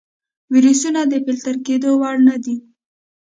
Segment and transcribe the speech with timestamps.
[0.53, 2.55] ویروسونه د فلتر کېدو وړ نه دي.